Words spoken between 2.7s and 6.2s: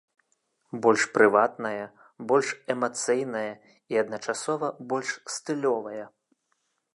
эмацыйная і адначасова больш стылёвая.